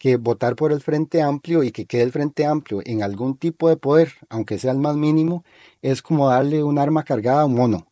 [0.00, 3.68] que votar por el Frente Amplio y que quede el Frente Amplio en algún tipo
[3.68, 5.44] de poder, aunque sea el más mínimo,
[5.82, 7.86] es como darle un arma cargada a un mono.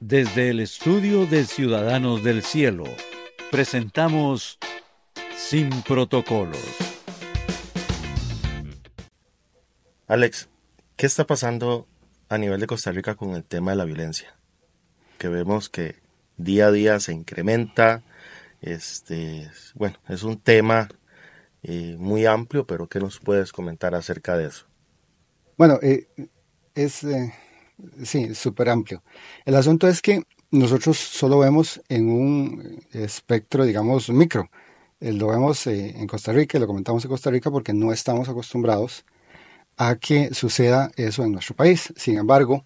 [0.00, 2.84] Desde el estudio de Ciudadanos del Cielo,
[3.50, 4.58] presentamos
[5.36, 6.58] Sin Protocolos.
[10.06, 10.48] Alex,
[10.96, 11.86] ¿qué está pasando
[12.30, 14.34] a nivel de Costa Rica con el tema de la violencia?
[15.18, 15.96] Que vemos que
[16.38, 18.02] día a día se incrementa.
[18.62, 20.88] Este, bueno, es un tema
[21.66, 24.66] eh, muy amplio, pero ¿qué nos puedes comentar acerca de eso?
[25.56, 26.08] Bueno, eh,
[26.74, 27.32] es, eh,
[28.04, 29.02] sí, súper amplio.
[29.46, 34.50] El asunto es que nosotros solo vemos en un espectro, digamos, micro.
[35.00, 39.04] Lo vemos en Costa Rica, y lo comentamos en Costa Rica porque no estamos acostumbrados
[39.76, 41.92] a que suceda eso en nuestro país.
[41.96, 42.64] Sin embargo,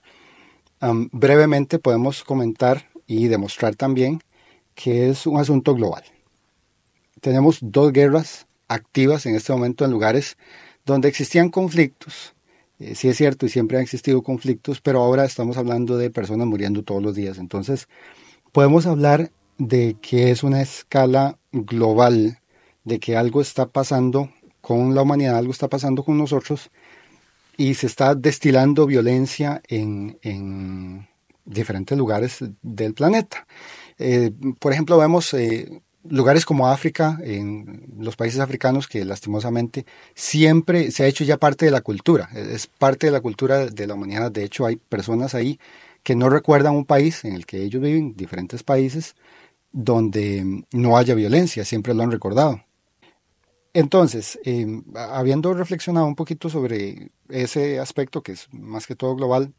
[0.80, 4.22] brevemente podemos comentar y demostrar también
[4.74, 6.04] que es un asunto global.
[7.20, 10.36] Tenemos dos guerras activas en este momento en lugares
[10.84, 12.34] donde existían conflictos.
[12.78, 16.46] Eh, sí es cierto y siempre han existido conflictos, pero ahora estamos hablando de personas
[16.46, 17.38] muriendo todos los días.
[17.38, 17.88] Entonces,
[18.52, 22.38] podemos hablar de que es una escala global,
[22.84, 26.70] de que algo está pasando con la humanidad, algo está pasando con nosotros
[27.56, 31.08] y se está destilando violencia en, en
[31.44, 33.46] diferentes lugares del planeta.
[33.98, 40.90] Eh, por ejemplo, vemos eh, lugares como África, en los países africanos, que lastimosamente siempre
[40.90, 43.94] se ha hecho ya parte de la cultura, es parte de la cultura de la
[43.94, 44.30] humanidad.
[44.30, 45.58] De hecho, hay personas ahí
[46.02, 49.14] que no recuerdan un país en el que ellos viven, diferentes países,
[49.72, 52.62] donde no haya violencia, siempre lo han recordado.
[53.74, 59.52] Entonces, eh, habiendo reflexionado un poquito sobre ese aspecto que es más que todo global,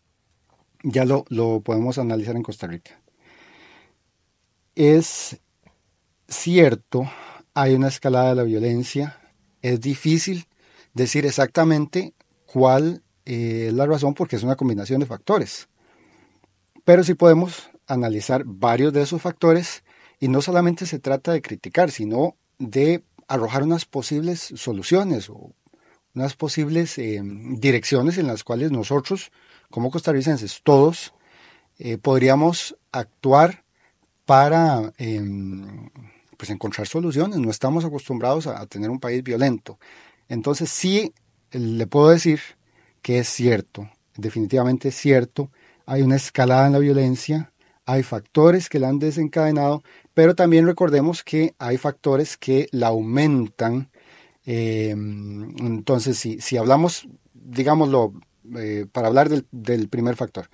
[0.84, 3.00] ya lo, podemos analizar en Costa Rica.
[4.76, 5.40] Es
[6.30, 7.10] cierto,
[7.54, 9.20] hay una escalada de la violencia,
[9.62, 10.48] es difícil
[10.94, 12.14] decir exactamente
[12.46, 15.70] cuál eh, es la razón porque es una combinación de factores.
[16.84, 19.84] Pero sí podemos analizar varios de esos factores
[20.20, 25.54] y no solamente se trata de criticar, sino de arrojar unas posibles soluciones o
[26.16, 29.32] unas posibles eh, direcciones en las cuales nosotros
[29.70, 31.14] como costarricenses, todos,
[31.78, 33.64] eh, podríamos actuar
[34.26, 35.90] para em,
[36.40, 37.38] pues encontrar soluciones.
[37.38, 39.78] No estamos acostumbrados a, tener un país violento.
[40.30, 41.14] Entonces sí
[41.52, 42.40] le puedo decir
[43.02, 45.52] que es cierto, definitivamente es cierto,
[45.86, 47.52] hay una escalada en la violencia,
[47.86, 49.84] hay factores que la han desencadenado,
[50.14, 53.90] pero también recordemos que hay factores que la aumentan.
[54.46, 58.14] Em, entonces, si, si hablamos, digámoslo,
[58.56, 60.50] eh, para hablar del, primer factor,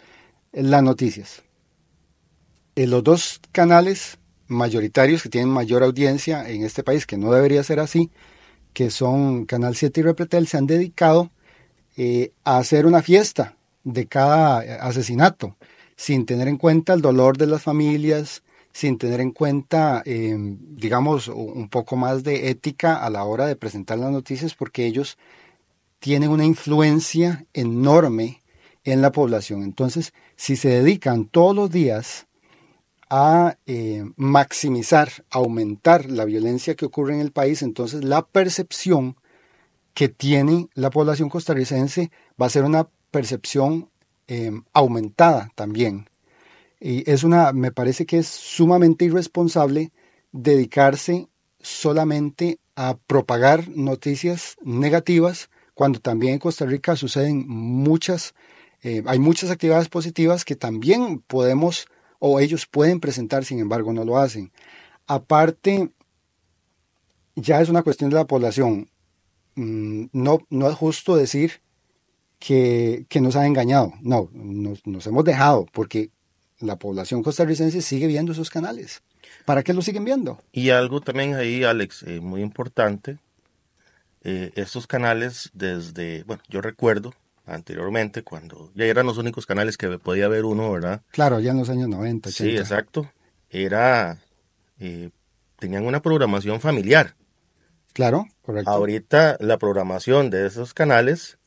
[0.51, 1.44] las noticias.
[2.75, 7.63] En los dos canales mayoritarios que tienen mayor audiencia en este país, que no debería
[7.63, 8.11] ser así,
[8.73, 11.31] que son Canal 7 y Repretel, se han dedicado
[11.97, 15.56] eh, a hacer una fiesta de cada asesinato,
[15.95, 21.29] sin tener en cuenta el dolor de las familias, sin tener en cuenta, em, digamos,
[21.29, 25.17] un poco más de ética a la hora de presentar las noticias, porque ellos
[26.00, 28.41] tienen una influencia enorme
[28.83, 29.63] en la población.
[29.63, 32.27] Entonces, si se dedican todos los días
[33.09, 39.16] a eh, maximizar, aumentar la violencia que ocurre en el país, entonces la percepción
[39.93, 42.11] que tiene la población costarricense
[42.41, 43.89] va a ser una percepción
[44.27, 46.09] eh, aumentada también.
[46.79, 49.91] Y es una, me parece que es sumamente irresponsable
[50.31, 51.29] dedicarse
[51.61, 58.33] solamente a propagar noticias negativas cuando también en Costa Rica suceden muchas,
[58.81, 61.88] eh, hay muchas actividades positivas que también podemos
[62.28, 64.52] o ellos pueden presentar, sin embargo no lo hacen.
[65.06, 65.91] Aparte,
[67.36, 68.90] ya es una cuestión de la población.
[69.53, 71.62] Mm, no, no es justo decir
[72.40, 73.94] que, nos han engañado.
[74.02, 76.09] No, nos, hemos dejado porque
[76.58, 79.03] la población costarricense sigue viendo esos canales.
[79.46, 80.40] ¿Para qué lo siguen viendo?
[80.52, 83.19] Y algo también ahí, Alex, eh, muy importante,
[84.24, 87.13] eh, estos canales desde, bueno, yo recuerdo
[87.45, 91.01] anteriormente cuando ya eran los únicos canales que podía ver uno, ¿verdad?
[91.12, 92.31] Claro, ya en los años 90.
[92.31, 93.09] Sí, exacto.
[93.50, 94.18] Era,
[94.80, 95.12] eh,
[95.59, 97.15] tenían una programación familiar.
[97.94, 98.69] Claro, correcto.
[98.69, 101.38] Ahorita la programación de esos canales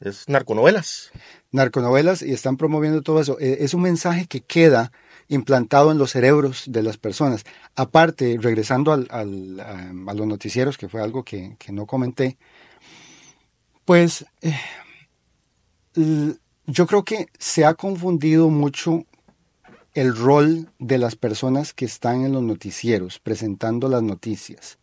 [0.00, 1.10] es narconovelas.
[1.50, 3.38] Narconovelas y están promoviendo todo eso.
[3.40, 4.92] Eh, es un mensaje que queda
[5.28, 7.44] implantado en los cerebros de las personas.
[7.76, 12.38] Aparte, regresando al, a, los noticieros, que fue algo que, no comenté,
[13.84, 14.58] pues eh,
[16.66, 19.04] yo creo que se ha confundido mucho
[19.94, 24.78] el rol de las personas que están en los noticieros presentando las noticias.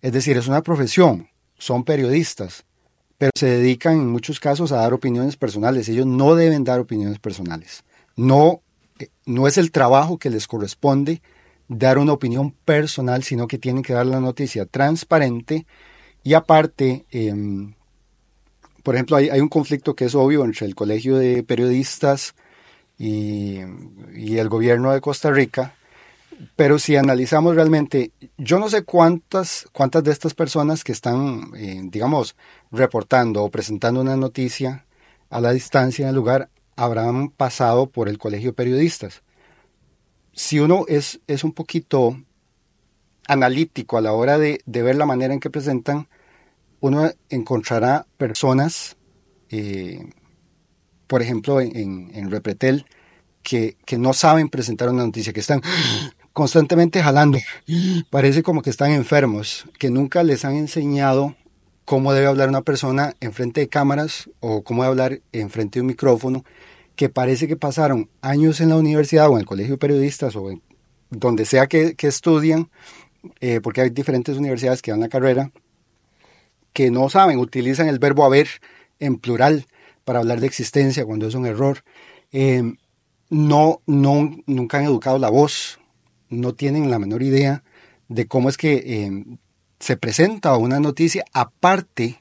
[0.00, 1.28] Es decir, es una profesión,
[1.58, 2.64] son periodistas,
[3.18, 5.88] pero se dedican en muchos casos a dar opiniones personales.
[5.88, 7.82] Ellos no deben dar opiniones personales.
[8.16, 8.62] No,
[8.98, 11.20] eh, no es el trabajo que les corresponde
[11.68, 15.66] dar una opinión personal, sino que tienen que dar la noticia transparente
[16.22, 17.74] y aparte, em,
[18.88, 22.34] por ejemplo, hay, un conflicto que es obvio entre el Colegio de Periodistas
[22.96, 25.74] y, el gobierno de Costa Rica,
[26.56, 31.82] pero si analizamos realmente, yo no sé cuántas, cuántas de estas personas que están, eh,
[31.84, 32.34] digamos,
[32.72, 34.86] reportando o presentando una noticia
[35.28, 39.22] a la distancia en el lugar habrán pasado por el Colegio de Periodistas.
[40.32, 42.16] Si uno es, es un poquito
[43.26, 46.08] analítico a la hora de, ver la manera en que presentan,
[46.80, 48.96] uno encontrará personas,
[49.50, 50.10] eh,
[51.06, 52.86] por ejemplo, en, en Repretel,
[53.42, 55.62] que, que, no saben presentar una noticia, que están
[56.32, 57.38] constantemente jalando.
[58.10, 61.34] Parece como que están enfermos, que nunca les han enseñado
[61.84, 65.78] cómo debe hablar una persona en frente de cámaras o cómo debe hablar en frente
[65.78, 66.44] de un micrófono,
[66.96, 70.50] que parece que pasaron años en la universidad o en el colegio de periodistas o
[70.50, 70.62] en
[71.10, 72.68] donde sea que, que estudian
[73.40, 75.50] eh, porque hay diferentes universidades que dan la carrera,
[76.72, 78.48] que no saben, utilizan el verbo haber
[78.98, 79.66] en plural
[80.04, 81.84] para hablar de existencia cuando es un error.
[82.32, 82.62] Eh,
[83.30, 85.78] no, no, nunca han educado la voz,
[86.30, 87.62] no tienen la menor idea
[88.08, 89.24] de cómo es que eh,
[89.80, 91.24] se presenta una noticia.
[91.32, 92.20] Aparte,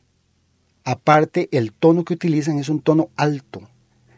[0.84, 3.70] aparte, el tono que utilizan es un tono alto.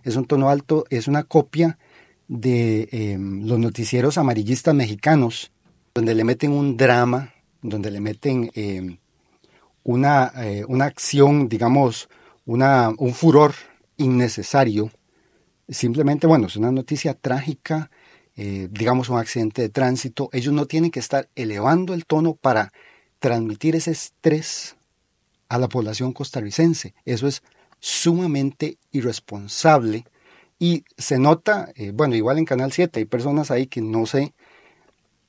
[0.03, 1.77] Es un tono alto, es una copia
[2.27, 5.51] de los noticieros amarillistas mexicanos
[5.93, 8.51] donde le meten un drama, donde le meten
[9.83, 12.09] una, eh, una, acción, digamos,
[12.45, 13.53] una, un furor
[13.97, 14.91] innecesario.
[15.67, 17.91] Simplemente, bueno, es una noticia trágica,
[18.35, 20.29] eh, digamos un accidente de tránsito.
[20.31, 22.71] Ellos no tienen que estar elevando el tono para
[23.19, 24.75] transmitir ese estrés
[25.49, 26.93] a la población costarricense.
[27.05, 27.43] Eso es
[27.79, 30.05] sumamente irresponsable
[30.59, 34.33] y se nota, bueno, igual en Canal 7 hay personas ahí que no sé,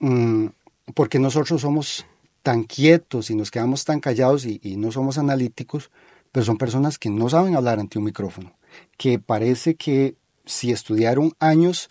[0.01, 0.47] mm,
[0.95, 2.05] porque nosotros somos
[2.43, 5.91] tan quietos y nos quedamos tan callados y, no somos analíticos,
[6.33, 8.53] pero son personas que no saben hablar ante un micrófono,
[8.97, 10.17] que parece que
[10.47, 11.89] si estudiaron años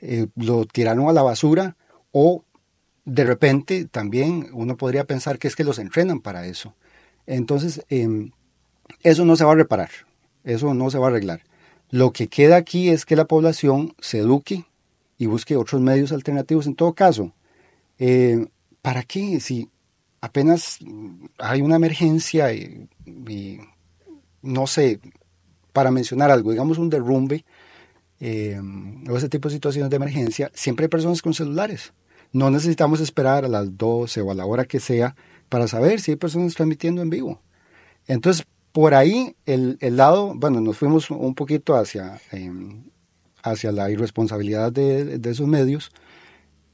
[0.00, 1.76] eh, lo tiraron a la basura
[2.12, 2.44] o
[3.04, 6.74] de repente también uno podría pensar que es que los entrenan para eso.
[7.26, 8.30] Entonces, em,
[9.02, 9.90] eso no se va a reparar,
[10.44, 11.42] eso no se va a arreglar.
[11.90, 14.64] Lo que queda aquí es que la población se eduque
[15.18, 17.32] y busque otros medios alternativos en todo caso.
[17.98, 18.46] Eh,
[18.80, 19.40] ¿Para qué?
[19.40, 19.68] Si
[20.20, 20.78] apenas
[21.38, 22.88] hay una emergencia y,
[24.42, 25.00] no sé,
[25.72, 27.44] para mencionar algo, digamos un derrumbe
[28.20, 28.60] eh,
[29.08, 31.92] o ese tipo de situaciones de emergencia, siempre hay personas con celulares.
[32.32, 35.16] No necesitamos esperar a las 12 o a la hora que sea
[35.48, 37.40] para saber si hay personas transmitiendo en vivo.
[38.06, 42.84] Entonces, por ahí el, lado, bueno, nos fuimos un poquito hacia, em,
[43.42, 45.90] hacia la irresponsabilidad de, esos medios,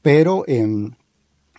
[0.01, 0.91] pero em,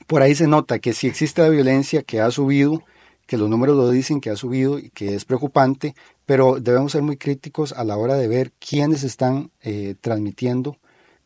[0.09, 2.83] por ahí se nota que si existe la violencia que ha subido,
[3.27, 5.95] que los números lo dicen que ha subido y que es preocupante,
[6.25, 10.79] pero debemos ser muy críticos a la hora de ver quiénes están eh, transmitiendo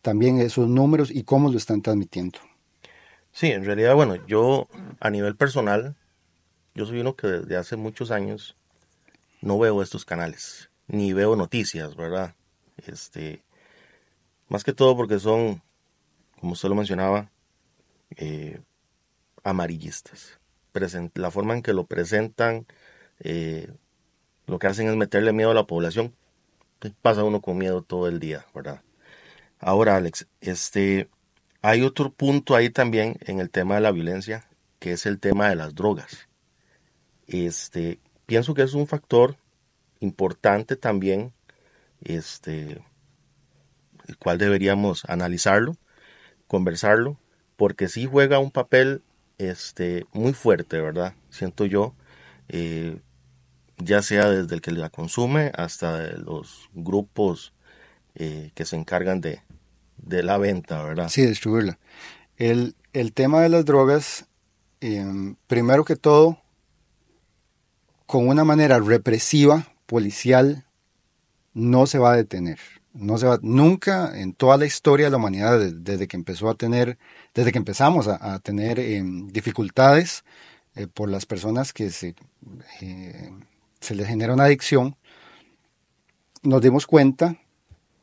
[0.02, 2.40] también esos números y cómo lo están transmitiendo.
[3.30, 4.66] Sí, en realidad, bueno, yo
[4.98, 5.94] a nivel personal,
[6.74, 8.56] yo soy uno que desde hace muchos años
[9.40, 12.34] no veo estos canales, ni veo noticias, ¿verdad?
[12.84, 13.44] Este,
[14.48, 15.62] más que todo porque son,
[16.40, 17.30] como usted lo mencionaba,
[18.16, 18.60] eh,
[19.44, 20.38] amarillistas.
[21.14, 22.66] la forma en que lo presentan,
[23.20, 23.70] eh,
[24.46, 26.14] lo que hacen es meterle miedo a la población.
[27.00, 28.82] Pasa uno con miedo todo el día, ¿verdad?
[29.58, 31.08] Ahora, Alex, este,
[31.60, 34.44] hay otro punto ahí también en el tema de la violencia,
[34.80, 36.28] que es el tema de las drogas.
[37.28, 39.36] Este, pienso que es un factor
[40.00, 41.32] importante también,
[42.02, 42.84] este,
[44.08, 45.76] el cual deberíamos analizarlo,
[46.48, 47.16] conversarlo,
[47.56, 49.02] porque sí juega un papel
[49.42, 51.14] este, muy fuerte, ¿verdad?
[51.30, 51.94] Siento yo,
[52.48, 52.98] eh,
[53.78, 57.52] ya sea desde el que la consume hasta los grupos
[58.14, 59.40] eh, que se encargan de,
[59.98, 61.08] de, la venta, ¿verdad?
[61.08, 61.78] Sí, distribuirla.
[62.36, 64.26] El, el tema de las drogas,
[64.80, 66.38] em, primero que todo,
[68.06, 70.64] con una manera represiva, policial,
[71.54, 72.58] no se va a detener.
[72.94, 76.54] No se va, nunca en toda la historia de la humanidad, desde que empezó a
[76.54, 76.98] tener,
[77.34, 80.24] desde que empezamos a, tener em, dificultades
[80.74, 82.14] eh, por las personas que se,
[82.80, 83.30] eh,
[83.80, 84.96] se les genera una adicción,
[86.42, 87.38] nos dimos cuenta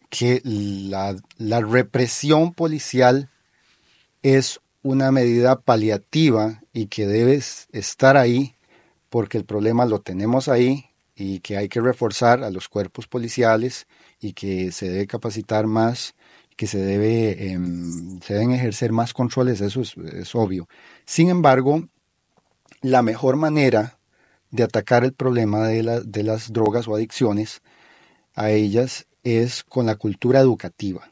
[0.10, 3.29] que la, la represión policial
[4.24, 7.41] es una medida paliativa y que debe
[7.72, 8.55] estar ahí
[9.10, 13.88] porque el problema lo tenemos ahí y que hay que reforzar a los cuerpos policiales
[14.19, 16.15] y que se debe capacitar más,
[16.55, 20.67] que se, debe, em, se deben ejercer más controles, eso es, obvio.
[21.05, 21.88] Sin embargo,
[22.81, 23.97] la mejor manera
[24.51, 27.61] de atacar el problema de, de las drogas o adicciones
[28.35, 31.09] a ellas es con la cultura educativa.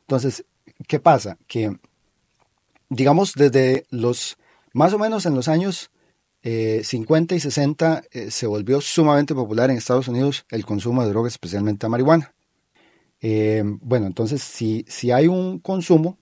[0.00, 0.44] Entonces,
[0.86, 1.38] ¿qué pasa?
[1.46, 1.76] Que,
[2.88, 4.36] digamos, desde los,
[4.72, 5.90] más o menos en los años
[6.82, 11.10] 50 eh, y 60 eh, se volvió sumamente popular en Estados Unidos el consumo de
[11.10, 12.34] drogas, especialmente a marihuana.
[13.20, 16.18] Eh, bueno, entonces si, si hay un consumo,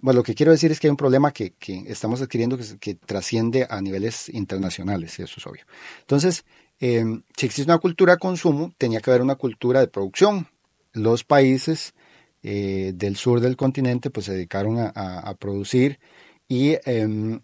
[0.00, 1.54] bueno, lo que quiero decir es que hay un problema que,
[1.86, 5.64] estamos adquiriendo que, trasciende a niveles internacionales, eso es obvio.
[6.00, 6.44] Entonces,
[6.78, 10.48] si existe una cultura de consumo, tenía que haber una cultura de producción.
[10.92, 11.94] Los países
[12.42, 15.98] del sur del continente pues se dedicaron a, producir
[16.46, 17.40] y em,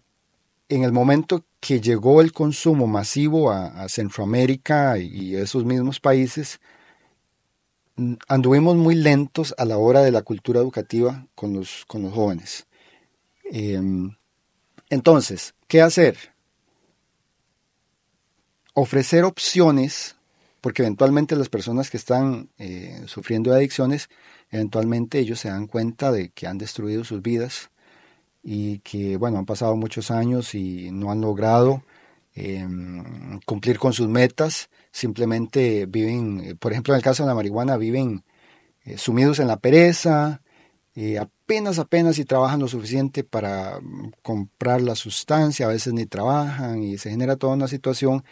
[0.75, 6.59] en el momento que llegó el consumo masivo a, Centroamérica y esos mismos países,
[8.27, 12.65] anduvimos muy lentos a la hora de la cultura educativa con los, con los jóvenes.
[13.43, 14.15] Em,
[14.89, 16.17] entonces, ¿qué hacer?
[18.73, 20.15] Ofrecer opciones,
[20.59, 24.09] porque eventualmente las personas que están eh, sufriendo de adicciones,
[24.49, 27.69] eventualmente ellos se dan cuenta de que han destruido sus vidas
[28.43, 31.83] y que, bueno, han pasado muchos años y no han logrado
[32.35, 37.35] em, cumplir con sus metas, simplemente viven, eh, por ejemplo, en el caso de la
[37.35, 38.23] marihuana, viven
[38.85, 40.41] eh, sumidos en la pereza,
[40.95, 46.05] eh, apenas, apenas si trabajan lo suficiente para mm, comprar la sustancia, a veces ni
[46.05, 48.23] trabajan y se genera toda una situación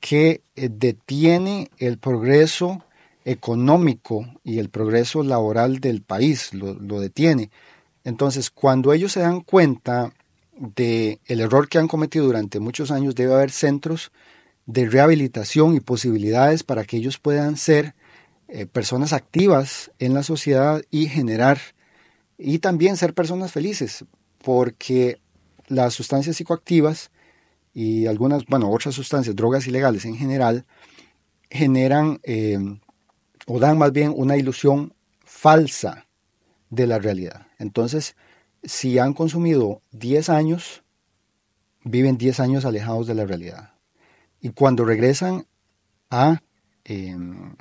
[0.00, 2.84] que detiene el progreso
[3.24, 7.50] económico y el progreso laboral del país, lo, lo detiene.
[8.04, 10.12] Entonces, cuando ellos se dan cuenta
[10.56, 14.12] de el error que han cometido durante muchos años, debe haber centros
[14.66, 17.94] de rehabilitación y posibilidades para que ellos puedan ser
[18.48, 21.58] eh, personas activas en la sociedad y generar
[22.38, 24.04] y también ser personas felices,
[24.42, 25.20] porque
[25.68, 27.10] las sustancias psicoactivas
[27.72, 30.66] y algunas, bueno, otras sustancias, drogas ilegales en general,
[31.50, 32.58] generan eh,
[33.46, 34.94] o dan más bien una ilusión
[35.24, 36.06] falsa
[36.72, 37.46] de la realidad.
[37.58, 38.16] Entonces,
[38.64, 40.82] si han consumido 10 años,
[41.84, 43.74] viven 10 años alejados de la realidad.
[44.40, 45.46] Y cuando regresan
[46.10, 46.40] a
[46.84, 47.54] em,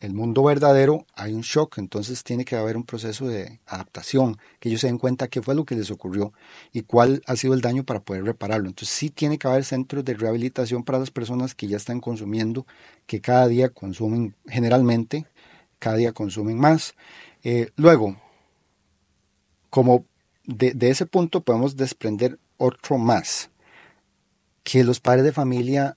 [0.00, 4.70] el mundo verdadero, hay un shock, entonces tiene que haber un proceso de adaptación, que
[4.70, 6.32] ellos se den cuenta qué fue lo que les ocurrió
[6.72, 8.68] y cuál ha sido el daño para poder repararlo.
[8.68, 12.66] Entonces sí tiene que haber centros de rehabilitación para las personas que ya están consumiendo,
[13.06, 15.26] que cada día consumen, generalmente,
[15.78, 16.94] cada día consumen más.
[17.42, 18.16] Eh, luego,
[19.70, 20.04] como
[20.44, 23.50] de, ese punto podemos desprender otro más,
[24.62, 25.96] que los padres de familia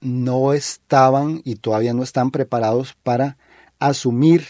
[0.00, 3.38] no estaban y todavía no están preparados para
[3.78, 4.46] asumir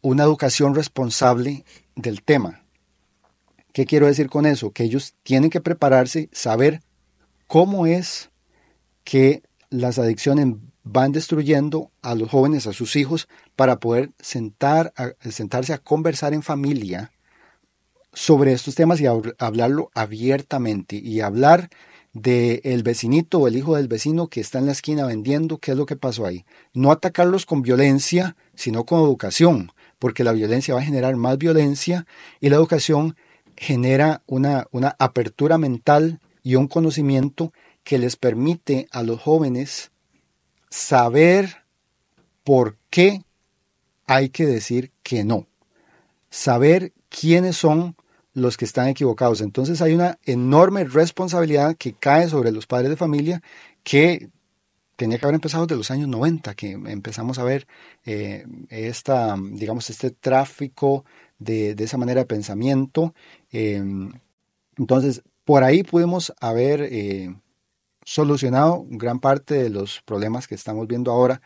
[0.00, 1.64] una educación responsable
[1.94, 2.62] del tema.
[3.72, 4.70] ¿Qué quiero decir con eso?
[4.70, 6.82] Que ellos tienen que prepararse, saber
[7.46, 8.30] cómo es
[9.04, 10.56] que las adicciones
[10.88, 16.42] van destruyendo a los jóvenes, a sus hijos, para poder sentar sentarse a conversar en
[16.42, 17.10] familia
[18.12, 21.70] sobre estos temas y hablarlo abiertamente y hablar
[22.12, 25.72] del el vecinito o el hijo del vecino que está en la esquina vendiendo, qué
[25.72, 26.44] es lo que pasó ahí.
[26.72, 32.06] No atacarlos con violencia, sino con educación, porque la violencia va a generar más violencia
[32.40, 33.16] y la educación
[33.56, 37.52] genera una, una apertura mental y un conocimiento
[37.82, 39.90] que les permite a los jóvenes
[40.70, 41.64] saber
[42.44, 43.22] por qué
[44.06, 45.46] hay que decir que no.
[46.30, 47.96] Saber quiénes son
[48.32, 49.40] los que están equivocados.
[49.40, 53.42] Entonces hay una enorme responsabilidad que cae sobre los padres de familia
[53.82, 54.30] que
[54.96, 57.66] tenía que haber empezado desde los años 90, que empezamos a ver
[58.04, 61.04] eh, esta, digamos, este tráfico
[61.38, 63.14] de, esa manera de pensamiento.
[63.50, 64.12] Em,
[64.76, 67.34] entonces, por ahí pudimos haber eh,
[68.06, 71.42] solucionado gran parte de los problemas que estamos viendo ahora.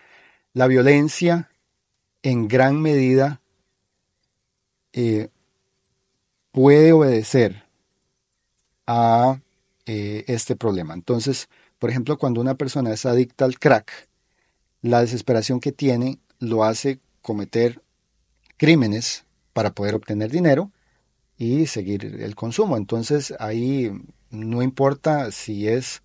[0.52, 1.50] La violencia
[2.22, 3.40] en gran medida
[4.92, 5.30] eh,
[6.52, 7.64] puede obedecer
[8.86, 9.40] a
[9.86, 10.92] eh, este problema.
[10.92, 11.48] Entonces,
[11.78, 13.90] por ejemplo, cuando una persona es adicta al crack,
[14.82, 17.80] la desesperación que tiene lo hace cometer
[18.58, 19.24] crímenes
[19.54, 20.70] para poder obtener dinero
[21.38, 22.76] y seguir el consumo.
[22.76, 23.90] Entonces ahí
[24.28, 26.02] no importa si es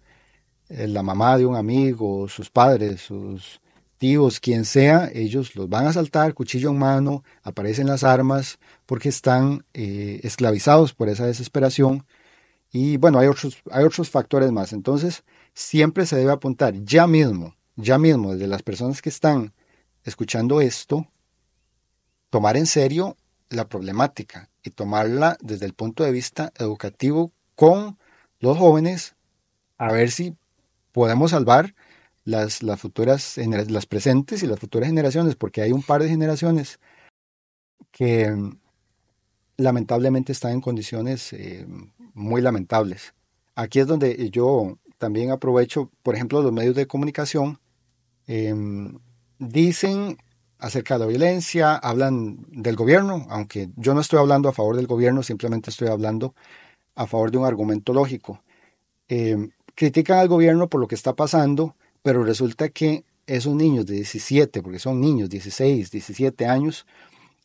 [0.69, 3.61] la mamá de un amigo, sus padres, sus
[3.97, 9.09] tíos, quien sea, ellos los van a asaltar, cuchillo en mano, aparecen las armas, porque
[9.09, 12.05] están eh, esclavizados por esa desesperación.
[12.71, 14.73] Y bueno, hay otros, hay otros factores más.
[14.73, 19.53] Entonces, siempre se debe apuntar ya mismo, ya mismo, desde las personas que están
[20.03, 21.07] escuchando esto,
[22.29, 23.17] tomar en serio
[23.49, 27.97] la problemática y tomarla desde el punto de vista educativo con
[28.39, 29.15] los jóvenes,
[29.77, 30.35] a ver si
[30.95, 31.75] podemos salvar
[32.23, 36.79] las, las futuras, las presentes y las futuras generaciones, porque hay un par de generaciones
[37.91, 38.57] que mm,
[39.57, 41.67] lamentablemente están en condiciones eh,
[42.13, 43.13] muy lamentables.
[43.55, 47.59] Aquí es donde yo también aprovecho, por ejemplo, los medios de comunicación,
[48.27, 48.97] em,
[49.37, 50.17] dicen
[50.59, 54.87] acerca de la violencia, hablan del gobierno, aunque yo no estoy hablando a favor del
[54.87, 56.35] gobierno, simplemente estoy hablando
[56.95, 58.41] a favor de un argumento lógico.
[59.09, 63.95] Em, critican al gobierno por lo que está pasando, pero resulta que esos niños de
[63.95, 66.85] 17, porque son niños, 16, 17 años,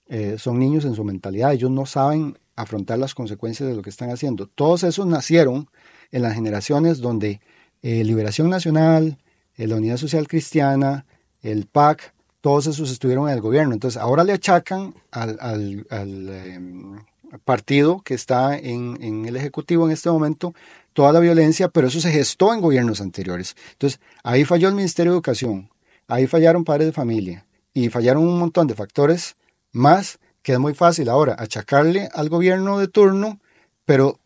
[0.09, 3.91] eh, son niños en su mentalidad, ellos no saben afrontar las consecuencias de lo que
[3.91, 4.47] están haciendo.
[4.47, 5.69] Todos esos nacieron
[6.13, 7.41] en las generaciones donde
[7.83, 9.19] eh, Liberación Nacional,
[9.57, 11.07] eh, la Unidad Social Cristiana,
[11.43, 13.73] el PAC, todos esos estuvieron en el gobierno.
[13.73, 16.99] Entonces ahora le achacan al, em,
[17.45, 20.55] partido que está en, en, el Ejecutivo en este momento
[21.01, 23.57] toda la violencia, pero eso se gestó en gobiernos anteriores.
[23.73, 25.71] Entonces, ahí falló el Ministerio de Educación,
[26.09, 29.37] ahí fallaron padres de familia y fallaron un montón de factores
[29.73, 33.41] más que es muy fácil ahora achacarle al gobierno de turno,
[33.87, 34.19] pero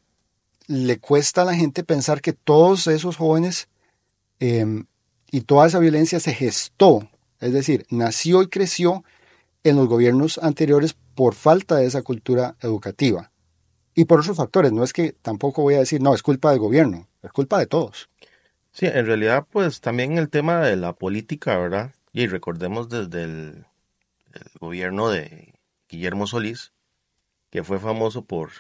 [0.67, 3.69] le cuesta a la gente pensar que todos esos jóvenes
[4.41, 4.87] em,
[5.31, 9.05] y toda esa violencia se gestó, es decir, nació y creció
[9.63, 13.31] en los gobiernos anteriores por falta de esa cultura educativa
[13.95, 14.73] y por otros factores.
[14.73, 17.67] No es que tampoco voy a decir, no, es culpa del gobierno, es culpa de
[17.67, 18.09] todos.
[18.73, 21.93] Sí, en realidad, pues también el tema de la política, ¿verdad?
[22.13, 23.67] Y recordemos desde el,
[24.61, 25.55] gobierno de
[25.89, 26.73] Guillermo Solís,
[27.51, 28.51] que fue famoso por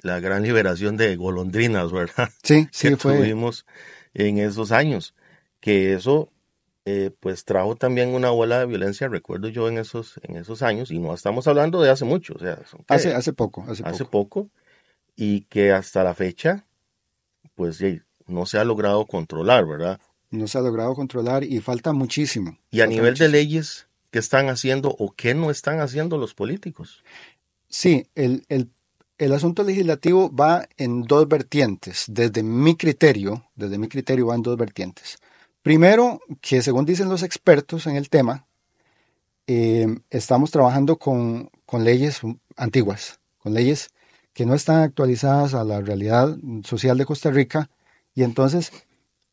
[0.00, 2.30] la gran liberación de golondrinas, ¿verdad?
[2.44, 3.16] Sí, sí, que fue.
[3.18, 3.66] tuvimos
[4.14, 5.14] en esos años.
[5.58, 6.31] Que eso,
[6.84, 10.90] eh, pues trajo también una ola de violencia, recuerdo yo, en esos, en esos años,
[10.90, 14.48] y no estamos hablando de hace mucho, o sea, hace, hace poco, hace, hace poco
[15.14, 16.66] y que hasta la fecha,
[17.54, 17.78] pues
[18.26, 20.00] no se ha logrado controlar, ¿verdad?
[20.30, 22.58] No se ha logrado controlar y falta muchísimo.
[22.70, 27.04] Y a nivel de leyes, ¿qué están haciendo o qué no están haciendo los políticos?
[27.68, 28.44] Sí, el,
[29.18, 32.06] el asunto legislativo va en dos vertientes.
[32.08, 35.18] Desde mi criterio, desde mi criterio va en dos vertientes.
[35.62, 38.46] Primero, que según dicen los expertos en el tema,
[39.46, 42.20] eh, estamos trabajando con, con, leyes
[42.56, 43.90] antiguas, con leyes
[44.32, 47.70] que no están actualizadas a la realidad social de Costa Rica
[48.14, 48.72] y entonces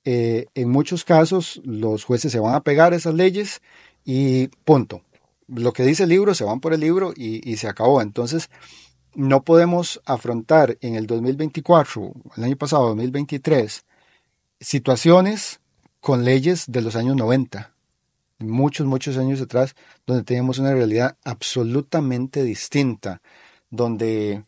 [0.06, 3.62] eh, en muchos casos los jueces se van a pegar a esas leyes
[4.06, 5.04] y punto.
[5.48, 8.02] Lo que dice el libro se van por el libro y, se acabó.
[8.02, 8.50] Entonces
[9.16, 13.84] no podemos afrontar en el 2024, el año pasado, 2023,
[14.60, 15.60] situaciones
[16.00, 17.72] con leyes de los años 90,
[18.40, 23.22] muchos, muchos años atrás, donde teníamos una realidad absolutamente distinta,
[23.70, 24.44] donde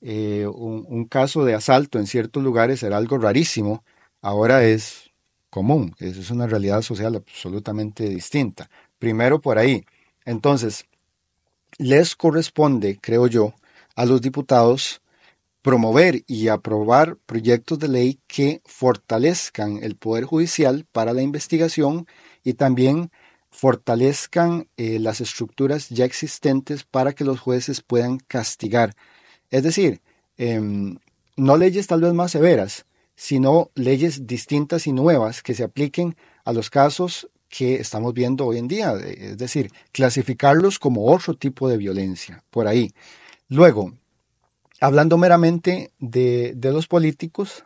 [0.00, 3.84] eh, un, caso de asalto en ciertos lugares era algo rarísimo,
[4.20, 5.10] ahora es
[5.50, 8.68] común, eso es una realidad social absolutamente distinta.
[8.98, 9.84] Primero por ahí.
[10.24, 10.86] Entonces,
[11.78, 13.54] les corresponde, creo yo,
[13.94, 15.00] a los diputados
[15.66, 22.06] promover y aprobar proyectos de ley que fortalezcan el Poder Judicial para la investigación
[22.44, 23.10] y también
[23.50, 28.94] fortalezcan eh, las estructuras ya existentes para que los jueces puedan castigar
[29.50, 30.00] es decir,
[30.36, 30.98] em,
[31.36, 36.52] no leyes tal vez más severas, sino leyes distintas y nuevas que se apliquen a
[36.52, 41.76] los casos que estamos viendo hoy en día, es decir, clasificarlos como otro tipo de
[41.76, 42.92] violencia, por ahí.
[43.48, 43.92] Luego,
[44.80, 47.64] hablando meramente de, los políticos,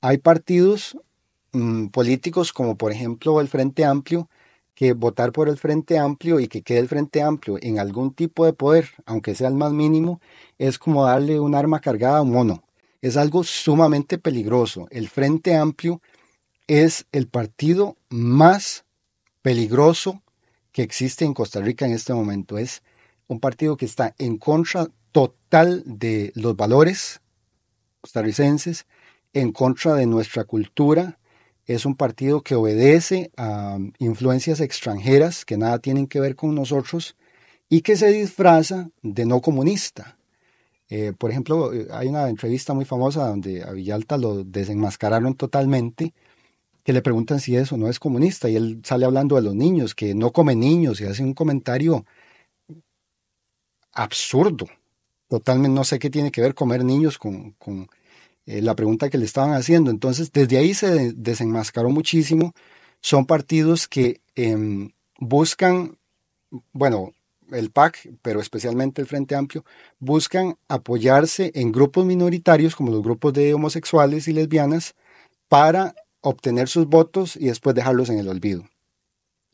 [0.00, 0.96] hay partidos
[1.52, 4.28] mm, políticos como por ejemplo el Frente Amplio,
[4.74, 8.46] que votar por el Frente Amplio y que quede el Frente Amplio en algún tipo
[8.46, 10.20] de poder, aunque sea el más mínimo,
[10.58, 12.64] es como darle un arma cargada a un mono.
[13.02, 14.86] Es algo sumamente peligroso.
[14.90, 16.00] El Frente Amplio
[16.66, 18.84] es el partido más
[19.42, 20.22] peligroso
[20.72, 22.56] que existe en Costa Rica en este momento.
[22.56, 22.82] Es
[23.26, 27.20] un partido que está en contra total de los valores
[28.00, 28.86] costarricenses,
[29.32, 31.18] en contra de nuestra cultura,
[31.66, 37.16] es un partido que obedece a influencias extranjeras que nada tienen que ver con nosotros
[37.68, 40.18] y que se disfraza de no comunista.
[40.88, 46.12] Eh, por ejemplo, hay una entrevista muy famosa donde a Villalta lo desenmascararon totalmente
[46.82, 49.94] que le preguntan si eso no es comunista y él sale hablando de los niños,
[49.94, 52.04] que no come niños y hace un comentario
[53.92, 54.66] absurdo.
[55.30, 57.54] Totalmente no sé qué tiene que ver comer niños con,
[58.46, 59.92] eh, la pregunta que le estaban haciendo.
[59.92, 62.52] Entonces, desde ahí se desenmascaró muchísimo.
[63.00, 64.90] Son partidos que em,
[65.20, 65.96] buscan,
[66.72, 67.12] bueno,
[67.52, 69.64] el PAC, pero especialmente el Frente Amplio,
[70.00, 74.96] buscan apoyarse en grupos minoritarios como los grupos de homosexuales y lesbianas
[75.46, 78.64] para obtener sus votos y después dejarlos en el olvido.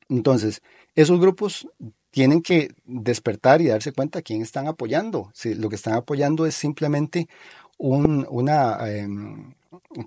[0.08, 0.62] Entonces,
[0.94, 1.68] esos grupos
[2.16, 5.30] tienen que despertar y darse cuenta quién están apoyando.
[5.34, 7.28] Si lo que están apoyando es simplemente
[7.76, 9.52] una em,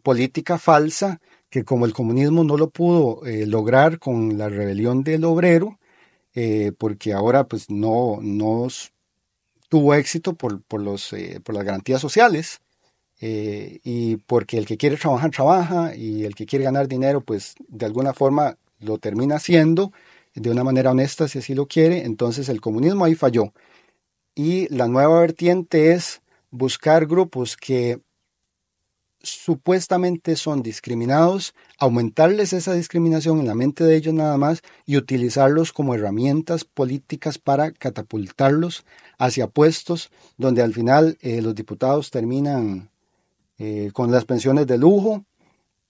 [0.02, 5.24] política falsa que como el comunismo no lo pudo eh, lograr con la rebelión del
[5.24, 5.78] obrero,
[6.34, 8.68] eh, porque ahora pues no, no
[9.70, 12.60] tuvo éxito por, por, los, eh, por las garantías sociales
[13.22, 17.86] y porque el que quiere trabajar trabaja y el que quiere ganar dinero pues de
[17.86, 19.92] alguna forma lo termina haciendo
[20.36, 23.54] de una manera honesta si así lo quiere, entonces el comunismo ahí falló.
[24.36, 28.02] Y la nueva vertiente es buscar grupos que
[29.22, 35.74] supuestamente son discriminados, aumentarles esa discriminación en la mente de ellos nada más y utilizarlos
[35.74, 38.86] como herramientas políticas para catapultarlos
[39.18, 42.90] hacia puestos donde al final eh, los diputados terminan
[43.58, 45.26] eh, con las pensiones de lujo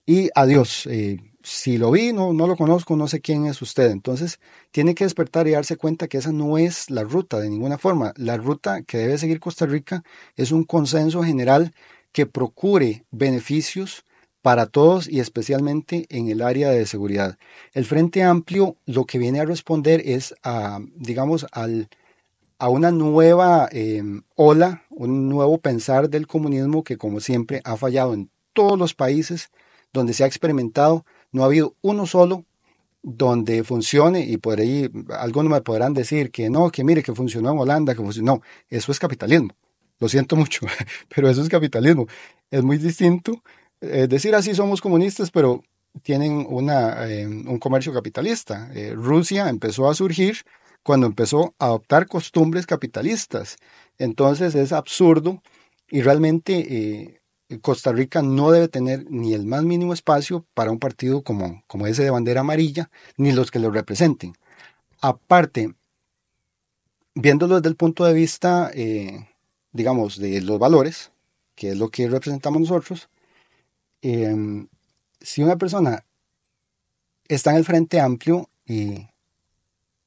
[0.06, 0.86] y adiós.
[0.86, 3.90] Eh, si lo vi, no, no lo conozco, no sé quién es usted.
[3.90, 7.78] Entonces, tiene que despertar y darse cuenta que esa no es la ruta de ninguna
[7.78, 8.12] forma.
[8.16, 10.02] La ruta que debe seguir Costa Rica
[10.36, 11.72] es un consenso general
[12.12, 14.04] que procure beneficios
[14.42, 17.38] para todos y especialmente en el área de seguridad.
[17.72, 21.88] El Frente Amplio lo que viene a responder es a, digamos, al,
[22.58, 28.14] a una nueva em, ola, un nuevo pensar del comunismo que como siempre ha fallado
[28.14, 29.50] en todos los países
[29.92, 31.04] donde se ha experimentado.
[31.32, 32.44] No ha habido uno solo
[33.02, 37.52] donde funcione y por ahí algunos me podrán decir que no, que mire que funcionó
[37.52, 38.36] en Holanda, que funcionó.
[38.36, 39.50] No, eso es capitalismo.
[39.98, 40.66] Lo siento mucho,
[41.14, 42.06] pero eso es capitalismo.
[42.50, 43.42] Es muy distinto
[43.80, 45.62] eh, decir así somos comunistas, pero
[46.02, 48.70] tienen una, eh, un comercio capitalista.
[48.74, 50.38] Eh, Rusia empezó a surgir
[50.82, 53.56] cuando empezó a adoptar costumbres capitalistas.
[53.98, 55.42] Entonces es absurdo
[55.90, 57.19] y realmente
[57.58, 61.86] Costa Rica no debe tener ni el más mínimo espacio para un partido como, como
[61.86, 64.34] ese de bandera amarilla, ni los que lo representen.
[65.00, 65.74] Aparte,
[67.14, 68.70] viéndolo desde el punto de vista
[69.72, 71.12] digamos, de los valores,
[71.54, 73.08] que es lo que representamos nosotros,
[74.02, 74.68] em,
[75.20, 76.04] si una persona
[77.28, 79.08] está en el Frente Amplio y,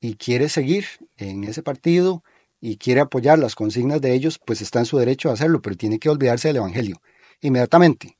[0.02, 0.86] y, quiere seguir
[1.18, 2.24] en ese partido
[2.60, 5.78] y quiere apoyar las consignas de ellos, pues está en su derecho a hacerlo, pero
[5.78, 7.02] tiene que olvidarse del Evangelio
[7.44, 8.18] inmediatamente.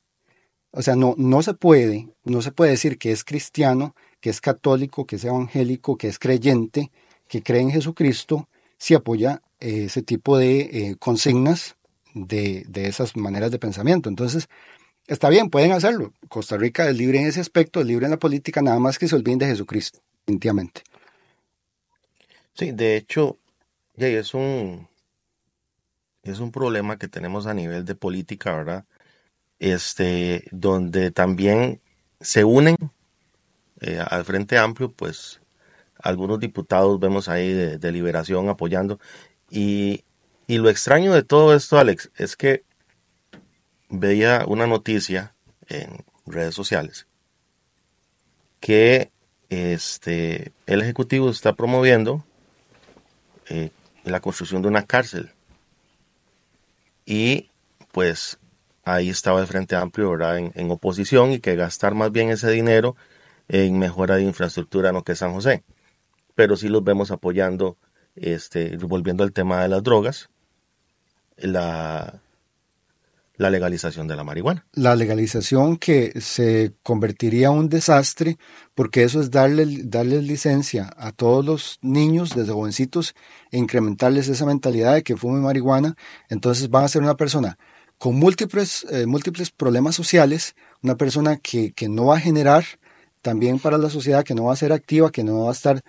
[0.70, 4.40] O sea, no, no se puede, no se puede decir que es cristiano, que es
[4.40, 6.90] católico, que es evangélico, que es creyente,
[7.28, 11.76] que cree en Jesucristo, si apoya ese tipo de eh, consignas
[12.14, 14.08] de, esas maneras de pensamiento.
[14.08, 14.48] Entonces,
[15.06, 16.12] está bien, pueden hacerlo.
[16.28, 19.08] Costa Rica es libre en ese aspecto, es libre en la política, nada más que
[19.08, 20.82] se olviden de Jesucristo, definitivamente.
[22.54, 23.38] Sí, de hecho,
[23.96, 24.88] es un,
[26.22, 28.84] es un problema que tenemos a nivel de política, ¿verdad?
[29.58, 31.80] Este, donde también
[32.20, 32.76] se unen
[33.80, 35.40] eh, al Frente Amplio, pues
[35.98, 38.98] algunos diputados vemos ahí de, liberación apoyando
[39.50, 40.04] y,
[40.48, 42.64] lo extraño de todo esto, Alex, es que
[43.88, 45.34] veía una noticia
[45.68, 47.06] en redes sociales
[48.60, 49.10] que
[49.50, 52.24] este, el Ejecutivo está promoviendo
[53.48, 53.70] eh,
[54.04, 55.30] la construcción de una cárcel.
[57.04, 57.50] Y
[57.92, 58.38] pues
[58.84, 60.38] ahí estaba el Frente Amplio ¿verdad?
[60.38, 62.96] En, oposición y que gastar más bien ese dinero
[63.48, 65.64] en mejora de infraestructura en lo que San José.
[66.34, 67.76] Pero sí los vemos apoyando
[68.16, 70.30] este, volviendo al tema de las drogas,
[71.36, 72.20] la,
[73.36, 74.66] legalización de la marihuana.
[74.72, 78.38] La legalización que se convertiría en un desastre
[78.74, 83.14] porque eso es darle, darles licencia a todos los niños desde jovencitos
[83.50, 85.96] e incrementarles esa mentalidad de que fume marihuana,
[86.28, 87.58] entonces van a ser una persona
[87.98, 92.64] con múltiples, eh, múltiples problemas sociales, una persona que, que no va a generar
[93.22, 95.82] también para la sociedad, que no va a ser activa, que no va a estar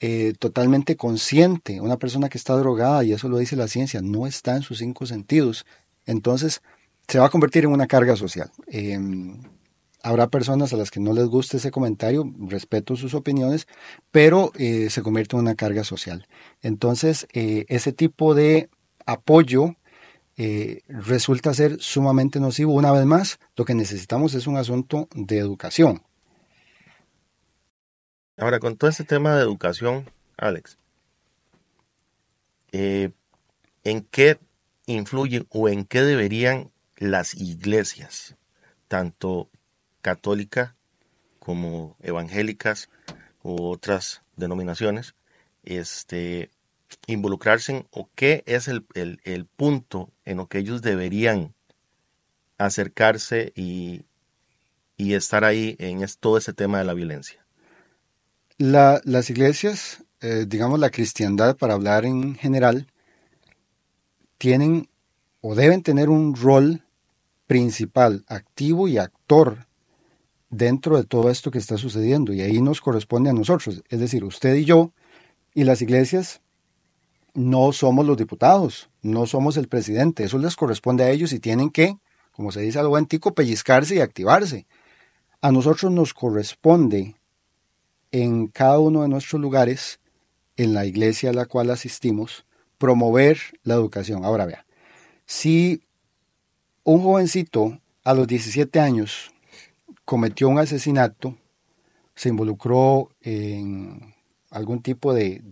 [0.00, 1.80] eh, totalmente consciente.
[1.80, 4.78] Una persona que está drogada, y eso lo dice la ciencia, no está en sus
[4.78, 5.64] cinco sentidos.
[6.04, 6.60] Entonces,
[7.08, 8.50] se va a convertir en una carga social.
[8.66, 9.40] Em,
[10.02, 13.66] habrá personas a las que no les guste ese comentario, respeto sus opiniones,
[14.10, 16.26] pero eh, se convierte en una carga social.
[16.62, 18.68] Entonces, ese tipo de
[19.06, 19.76] apoyo
[20.88, 22.72] resulta ser sumamente nocivo.
[22.74, 26.02] Una vez más, lo que necesitamos es un asunto de educación.
[28.36, 30.78] Ahora, con todo este tema de educación, Alex,
[32.72, 33.10] eh,
[33.82, 34.38] ¿en qué
[34.84, 38.36] influyen o en qué deberían las iglesias,
[38.88, 39.48] tanto
[40.02, 40.74] católicas
[41.38, 42.90] como evangélicas
[43.42, 45.14] u otras denominaciones,
[45.62, 46.50] este,
[47.06, 48.84] involucrarse o qué es el,
[49.56, 51.54] punto en lo que ellos deberían
[52.58, 54.04] acercarse y,
[54.98, 57.44] estar ahí en todo ese tema de la violencia?
[58.58, 62.86] las iglesias, eh, digamos la cristiandad para hablar en general,
[64.38, 64.88] tienen
[65.40, 66.82] o deben tener un rol
[67.46, 69.66] principal, activo y actor
[70.50, 72.32] dentro de todo esto que está sucediendo.
[72.32, 74.92] Y ahí nos corresponde a nosotros, es decir, usted y yo
[75.54, 76.40] y las iglesias
[77.36, 81.68] no somos los diputados, no somos el presidente, eso les corresponde a ellos y tienen
[81.70, 81.98] que,
[82.32, 84.66] como se dice algo antico, pellizcarse y activarse.
[85.42, 87.14] A nosotros nos corresponde
[88.10, 90.00] en cada uno de nuestros lugares,
[90.56, 92.46] en la iglesia a la cual asistimos,
[92.78, 94.24] promover la educación.
[94.24, 94.64] Ahora vea,
[95.26, 95.82] si
[96.84, 99.30] un jovencito a los 17 años
[100.06, 101.36] cometió un asesinato,
[102.14, 104.14] se involucró en
[104.50, 105.42] algún tipo de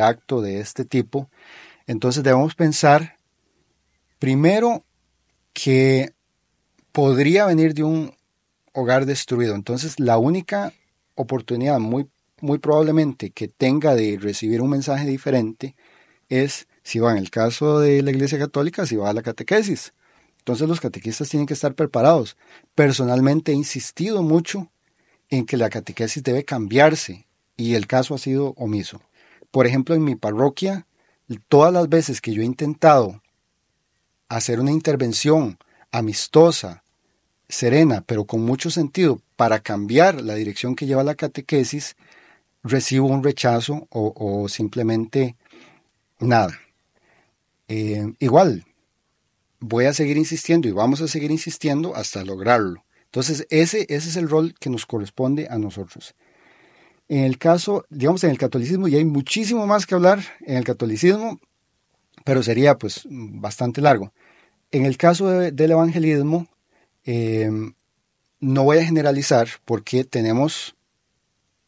[0.00, 1.28] acto de este tipo,
[1.86, 3.16] entonces debemos pensar
[4.18, 4.84] primero
[5.52, 6.12] que
[6.92, 8.14] podría venir de un
[8.72, 9.54] hogar destruido.
[9.54, 10.72] Entonces la única
[11.14, 12.08] oportunidad muy,
[12.40, 15.74] muy probablemente que tenga de recibir un mensaje diferente
[16.28, 19.92] es si va en el caso de la Iglesia Católica, si va a la catequesis.
[20.38, 22.36] Entonces los catequistas tienen que estar preparados.
[22.74, 24.70] Personalmente he insistido mucho
[25.28, 29.00] en que la catequesis debe cambiarse y el caso ha sido omiso.
[29.52, 30.86] Por ejemplo, en mi parroquia,
[31.48, 33.22] todas las veces que yo he intentado
[34.28, 35.58] hacer una intervención
[35.90, 36.82] amistosa,
[37.48, 41.96] serena, pero con mucho sentido para cambiar la dirección que lleva la catequesis,
[42.62, 45.36] recibo un rechazo o, simplemente
[46.18, 46.58] nada.
[47.68, 48.64] Eh, igual,
[49.60, 52.84] voy a seguir insistiendo y vamos a seguir insistiendo hasta lograrlo.
[53.04, 56.14] Entonces, ese, ese es el rol que nos corresponde a nosotros.
[57.12, 60.64] En el caso, digamos, en el catolicismo, y hay muchísimo más que hablar en el
[60.64, 61.38] catolicismo,
[62.24, 64.14] pero sería pues bastante largo.
[64.70, 66.48] En el caso del evangelismo,
[67.04, 67.74] em,
[68.40, 70.74] no voy a generalizar porque tenemos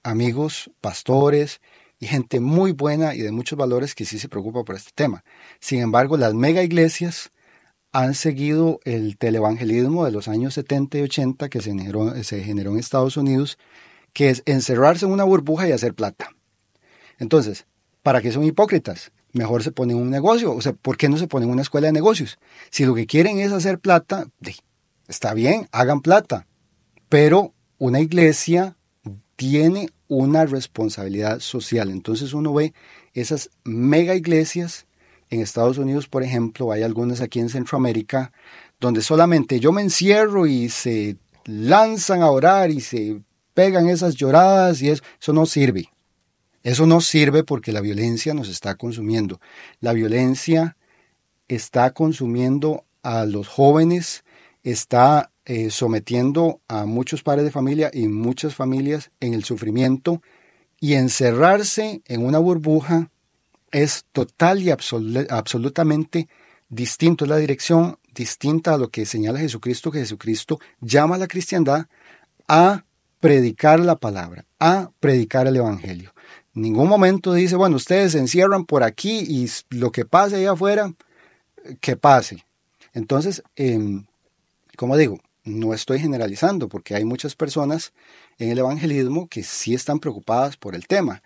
[0.02, 1.60] amigos, pastores
[2.00, 5.24] y gente muy buena y de muchos valores que sí se preocupa por este tema.
[5.60, 7.32] Sin embargo, las mega iglesias
[7.92, 12.70] han seguido el televangelismo de los años 70 y 80 que se generó, se generó
[12.70, 13.58] en Estados Unidos
[14.14, 16.30] que es encerrarse en una burbuja y hacer plata.
[17.18, 17.66] Entonces,
[18.02, 19.12] ¿para qué son hipócritas?
[19.32, 20.54] Mejor se ponen un negocio.
[20.54, 22.38] O sea, ¿por qué no se ponen una escuela de negocios?
[22.70, 24.28] Si lo que quieren es hacer plata,
[25.08, 26.46] está bien, hagan plata.
[27.08, 28.76] Pero una iglesia
[29.36, 31.90] tiene una responsabilidad social.
[31.90, 32.72] Entonces uno ve
[33.12, 34.86] esas mega iglesias
[35.30, 38.32] en Estados Unidos, por ejemplo, hay algunas aquí en Centroamérica,
[38.78, 43.20] donde solamente yo me encierro y se lanzan a orar y se
[43.54, 45.90] pegan esas lloradas y eso, eso no sirve.
[46.62, 49.40] Eso no sirve porque la violencia nos está consumiendo.
[49.80, 50.76] La violencia
[51.48, 54.24] está consumiendo a los jóvenes,
[54.62, 60.22] está eh, sometiendo a muchos padres de familia y muchas familias en el sufrimiento
[60.80, 63.10] y encerrarse en una burbuja
[63.70, 66.28] es total y absolutamente
[66.68, 71.26] distinto, es la dirección distinta a lo que señala Jesucristo, que Jesucristo llama a la
[71.26, 71.86] cristiandad
[72.48, 72.84] a
[73.24, 76.12] predicar la palabra, a predicar el Evangelio.
[76.54, 80.52] En ningún momento dice, bueno, ustedes se encierran por aquí y lo que pase allá
[80.52, 80.92] afuera,
[81.80, 82.44] que pase.
[82.92, 84.04] Entonces, em,
[84.76, 87.94] como digo, no estoy generalizando porque hay muchas personas
[88.36, 91.22] en el evangelismo que sí están preocupadas por el tema.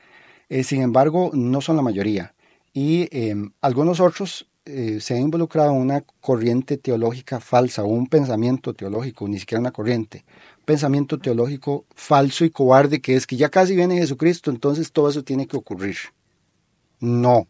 [0.49, 2.33] Eh, sin embargo, no son la mayoría.
[2.73, 8.07] Y em, algunos otros eh, se han involucrado en una corriente teológica falsa o un
[8.07, 10.25] pensamiento teológico, ni siquiera una corriente,
[10.69, 15.25] pensamiento teológico falso y cobarde que es que ya casi viene Jesucristo, entonces todo eso
[15.25, 15.97] tiene que ocurrir.
[17.01, 17.49] No,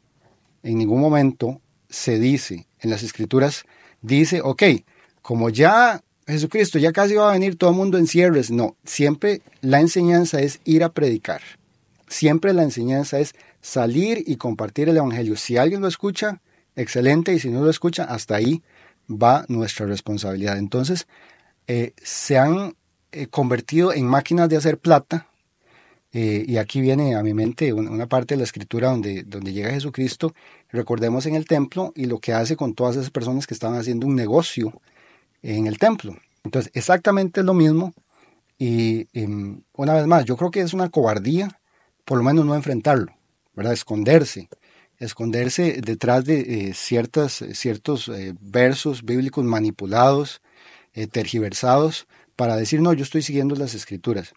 [0.63, 3.65] en ningún momento se dice, en las escrituras
[4.03, 4.63] dice, ok,
[5.21, 8.53] como ya Jesucristo ya casi va a venir, todo el mundo en cierres.
[8.53, 11.41] No, siempre la enseñanza es ir a predicar.
[12.07, 15.35] Siempre la enseñanza es salir y compartir el Evangelio.
[15.35, 16.41] Si alguien lo escucha,
[16.77, 18.63] excelente, y si no lo escucha, hasta ahí
[19.11, 20.57] va nuestra responsabilidad.
[20.57, 21.09] Entonces,
[21.67, 22.75] eh, se han
[23.13, 25.29] eh, convertido en máquinas de hacer plata.
[26.13, 29.71] Eh, y aquí viene a mi mente una, parte de la escritura donde, donde llega
[29.71, 30.35] Jesucristo,
[30.71, 34.07] recordemos en el templo y lo que hace con todas esas personas que estaban haciendo
[34.07, 34.81] un negocio
[35.43, 36.17] en el templo.
[36.45, 37.93] Entonces, exactamente lo mismo
[38.59, 41.61] Y, em, una vez más, yo creo que es una cobardía,
[42.05, 43.13] por lo menos no enfrentarlo,
[43.55, 43.73] ¿verdad?
[43.73, 44.49] Esconderse,
[44.99, 46.41] esconderse detrás de
[46.71, 50.43] eh, ciertas, ciertos eh, versos bíblicos manipulados,
[51.13, 54.33] tergiversados, para decir, no, yo estoy siguiendo las escrituras.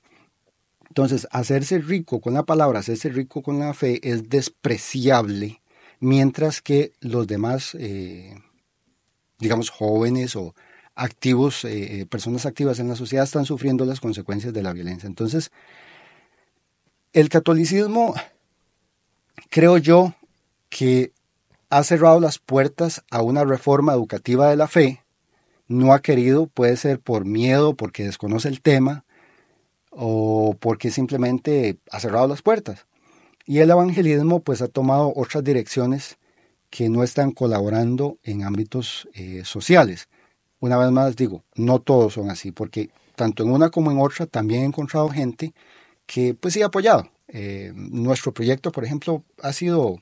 [0.87, 5.61] Entonces, hacerse rico con la palabra, hacerse rico con la fe es despreciable,
[5.99, 7.77] mientras que los demás,
[9.37, 10.55] digamos, jóvenes o
[10.95, 11.67] activos,
[12.09, 15.05] personas activas en la sociedad están sufriendo las consecuencias de la violencia.
[15.05, 15.51] Entonces,
[17.13, 18.15] el catolicismo,
[19.51, 20.15] creo yo,
[20.69, 21.11] que
[21.69, 25.03] ha cerrado las puertas a una reforma educativa de la fe,
[25.71, 29.05] no ha querido, puede ser por miedo, porque desconoce el tema,
[29.89, 32.86] o porque simplemente ha cerrado las puertas.
[33.45, 36.17] Y el evangelismo pues ha tomado otras direcciones
[36.69, 40.07] que no están colaborando en ámbitos eh, sociales.
[40.60, 44.25] Una vez más digo, no todos son así, porque tanto en una como en otra
[44.25, 45.53] también he encontrado gente
[46.05, 47.10] que pues sí ha apoyado.
[47.27, 50.01] Eh, nuestro proyecto, por ejemplo, ha sido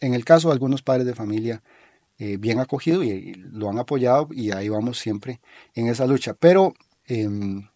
[0.00, 1.62] en el caso de algunos padres de familia,
[2.18, 5.40] eh, bien acogido y, lo han apoyado y ahí vamos siempre
[5.74, 6.34] en esa lucha.
[6.34, 6.74] Pero
[7.06, 7.68] em,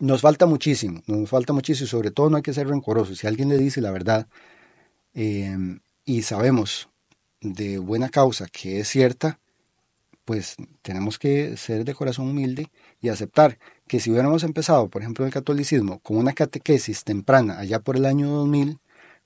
[0.00, 3.18] nos falta muchísimo, nos falta muchísimo y sobre todo no hay que ser rencorosos.
[3.18, 4.28] Si alguien le dice la verdad
[5.14, 6.88] em, y sabemos
[7.40, 9.40] de buena causa que es cierta,
[10.24, 15.26] pues tenemos que ser de corazón humilde y aceptar que si hubiéramos empezado, por ejemplo,
[15.26, 18.78] el catolicismo con una catequesis temprana allá por el año 2000,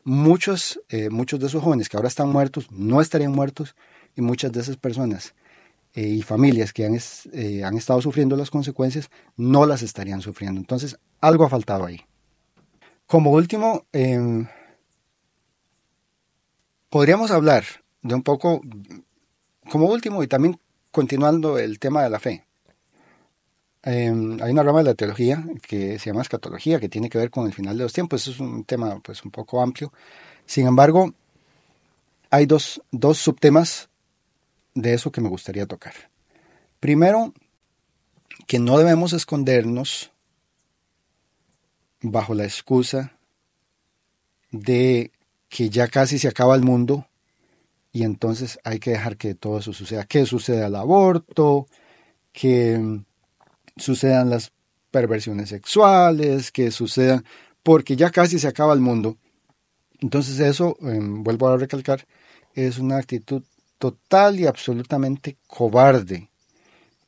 [0.05, 3.77] muchos, eh, muchos de esos jóvenes que ahora están muertos no estarían muertos
[4.17, 5.35] y muchas de esas personas
[5.95, 6.99] eh, y familias que han,
[7.33, 10.61] eh, han, estado sufriendo las consecuencias no las estarían sufriendo.
[10.61, 12.01] Entonces, algo ha faltado ahí.
[13.07, 14.47] Como último, em,
[16.91, 17.65] podríamos hablar
[18.03, 18.61] de un poco,
[19.71, 20.59] como último, y también
[20.91, 22.45] continuando el tema de la fe.
[23.83, 27.31] Em, hay una rama de la teología que se llama escatología, que tiene que ver
[27.31, 28.27] con el final de los tiempos.
[28.27, 29.93] Es un tema pues, un poco amplio.
[30.45, 31.15] Sin embargo,
[32.31, 33.89] hay dos, dos subtemas
[34.77, 35.95] de eso que me gustaría tocar.
[36.79, 37.33] Primero,
[38.47, 40.13] que no debemos escondernos
[42.03, 43.19] bajo la excusa
[44.51, 45.11] de
[45.49, 47.09] que ya casi se acaba el mundo
[47.91, 50.05] y entonces hay que dejar que todo eso suceda.
[50.05, 51.67] Que suceda el aborto,
[52.33, 53.01] que
[53.77, 54.53] sucedan las
[54.91, 57.25] perversiones sexuales, que sucedan,
[57.63, 59.17] porque ya casi se acaba el mundo.
[60.01, 62.07] Entonces eso, em, vuelvo a recalcar,
[62.55, 63.43] es una actitud
[63.79, 66.31] total y absolutamente cobarde.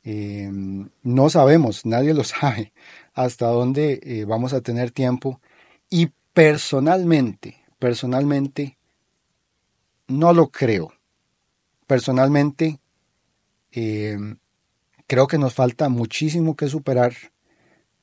[0.03, 2.73] Em, no sabemos, nadie lo sabe,
[3.13, 5.41] hasta dónde eh, vamos a tener tiempo.
[5.89, 8.77] Y personalmente, personalmente,
[10.07, 10.93] no lo creo.
[11.87, 12.79] Personalmente,
[13.71, 14.17] eh,
[15.07, 17.13] creo que nos falta muchísimo que superar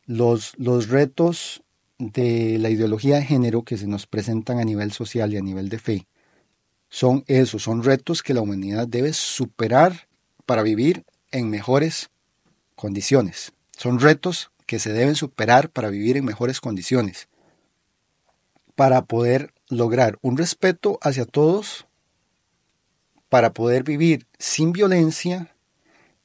[0.07, 1.63] los, los retos
[1.99, 5.69] de la ideología de género que se nos presentan a nivel social y a nivel
[5.69, 6.07] de fe.
[6.89, 10.09] Son esos, son retos que la humanidad debe superar
[10.45, 12.11] para vivir en mejores
[12.75, 13.53] condiciones.
[13.77, 17.29] Son retos que se deben superar para vivir en mejores condiciones.
[18.75, 21.87] Para poder lograr un respeto hacia todos,
[23.29, 25.53] para poder vivir sin violencia,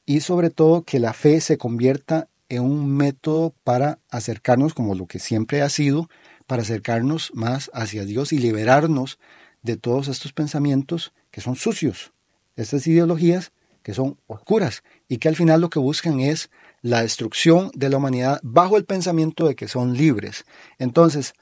[0.05, 5.05] y sobre todo que la fe se convierta en un método para acercarnos, como lo
[5.05, 6.09] que siempre ha sido,
[6.47, 9.19] para acercarnos más hacia Dios y liberarnos
[9.61, 12.11] de todos estos pensamientos que son sucios,
[12.55, 13.51] estas ideologías
[13.83, 16.49] que son oscuras y que al final lo que buscan es
[16.81, 20.45] la destrucción de la humanidad bajo el pensamiento de que son libres.
[20.77, 21.33] Entonces,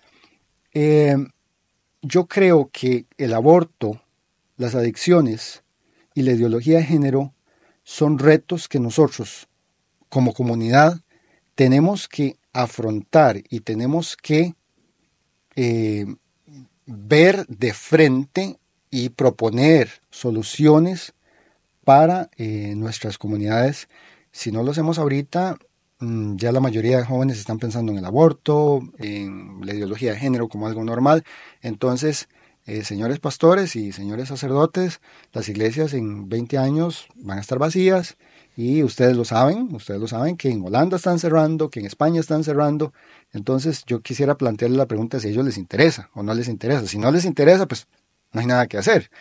[0.73, 1.17] eh,
[2.01, 4.01] yo creo que el aborto,
[4.57, 5.63] las adicciones
[6.13, 7.33] y la ideología de género
[7.83, 9.47] son retos que nosotros
[10.09, 11.01] como comunidad
[11.55, 14.55] tenemos que afrontar y tenemos que
[15.55, 16.05] eh,
[16.89, 21.13] ver de frente y proponer soluciones
[21.83, 23.87] para eh, nuestras comunidades.
[24.31, 25.57] Si no lo hacemos ahorita,
[25.99, 30.19] mm, ya la mayoría de jóvenes están pensando en el aborto, en la ideología de
[30.19, 31.23] género como algo normal.
[31.61, 32.27] Entonces,
[32.65, 34.99] eh, señores pastores y señores sacerdotes,
[35.31, 38.17] las iglesias en 20 años van a estar vacías
[38.61, 42.19] y ustedes lo saben, ustedes lo saben que en Holanda están cerrando, que en España
[42.19, 42.91] están cerrando.
[43.31, 46.85] Entonces yo quisiera plantearle la pregunta si a ellos les interesa o no les interesa.
[46.85, 47.87] Si no les interesa, pues
[48.33, 49.11] no hay nada que hacer.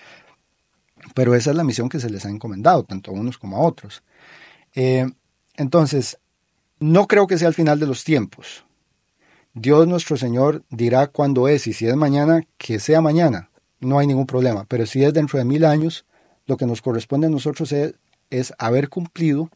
[1.14, 3.60] Pero esa es la misión que se les ha encomendado, tanto a unos como a
[3.60, 4.02] otros.
[4.74, 5.06] Eh,
[5.54, 6.18] entonces,
[6.80, 8.64] no creo que sea el final de los tiempos.
[9.54, 14.08] Dios nuestro Señor dirá cuándo es y si es mañana, que sea mañana, no hay
[14.08, 14.64] ningún problema.
[14.64, 16.06] Pero si es dentro de mil años,
[16.46, 17.94] lo que nos corresponde a nosotros es,
[18.58, 19.50] haber cumplido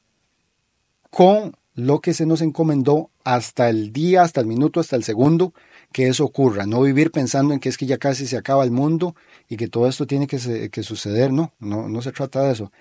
[1.11, 5.55] con lo que se nos encomendó hasta el día, hasta el minuto, hasta el segundo
[5.93, 6.67] que eso ocurra.
[6.67, 9.15] No vivir pensando en que es que ya casi se acaba el mundo
[9.49, 10.39] y que todo esto tiene que,
[10.83, 11.33] suceder.
[11.33, 12.73] No, no, no se trata de eso.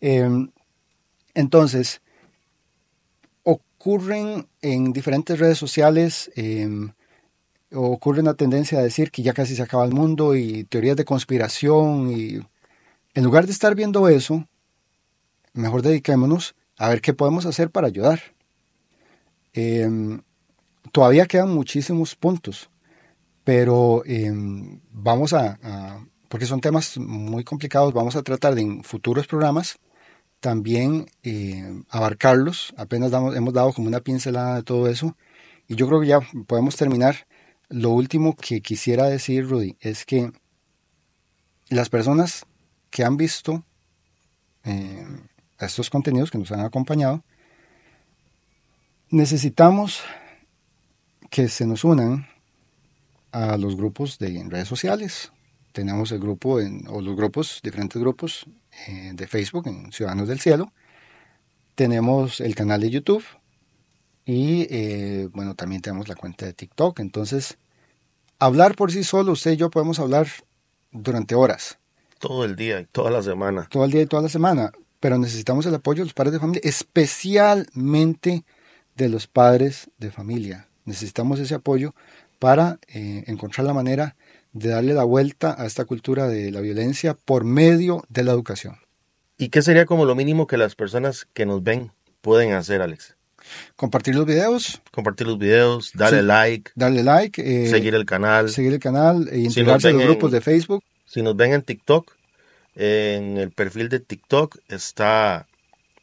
[0.00, 0.50] Em,
[1.34, 2.00] entonces,
[3.42, 6.68] ocurren en diferentes redes sociales, eh,
[7.72, 11.04] ocurre una tendencia a decir que ya casi se acaba el mundo y teorías de
[11.04, 12.40] conspiración y
[13.14, 14.46] en lugar de estar viendo eso,
[15.54, 18.20] mejor dediquémonos a ver qué podemos hacer para ayudar.
[19.52, 20.22] Em,
[20.92, 22.70] todavía quedan muchísimos puntos,
[23.44, 25.58] pero em, vamos a,
[26.28, 29.78] porque son temas muy complicados, vamos a tratar de en futuros programas
[30.40, 32.74] también em, abarcarlos.
[32.76, 35.16] Apenas hemos dado como una pincelada de todo eso
[35.66, 37.26] y yo creo que ya podemos terminar.
[37.68, 40.32] Lo último que quisiera decir, Rudy, es que
[41.68, 42.46] las personas
[42.90, 43.64] que han visto
[45.66, 47.22] estos contenidos que nos han acompañado,
[49.10, 50.02] necesitamos
[51.30, 52.26] que se nos unan
[53.32, 55.32] a los grupos de redes sociales.
[55.72, 58.46] Tenemos el grupo en, o los grupos, diferentes grupos
[58.86, 60.72] eh, de Facebook en Ciudadanos del Cielo.
[61.74, 63.24] Tenemos el canal de YouTube
[64.24, 66.98] y eh, bueno, también tenemos la cuenta de TikTok.
[67.00, 67.58] Entonces,
[68.38, 70.26] hablar por sí solo, usted y yo podemos hablar
[70.90, 71.78] durante horas.
[72.18, 73.68] Todo el día y toda la semana.
[73.70, 76.40] Todo el día y toda la semana pero necesitamos el apoyo de los padres de
[76.40, 78.44] familia, especialmente
[78.96, 80.68] de los padres de familia.
[80.84, 81.94] Necesitamos ese apoyo
[82.38, 84.16] para eh, encontrar la manera
[84.52, 88.76] de darle la vuelta a esta cultura de la violencia por medio de la educación.
[89.36, 93.16] ¿Y qué sería como lo mínimo que las personas que nos ven pueden hacer, Alex?
[93.76, 94.82] Compartir los videos.
[94.90, 96.72] Compartir los videos, darle like.
[96.74, 97.40] Darle like.
[97.40, 98.50] Eh, seguir el canal.
[98.50, 100.82] Seguir el canal e integrarse a los grupos de Facebook.
[101.06, 102.17] Si nos ven en TikTok,
[102.74, 105.46] en el perfil de TikTok está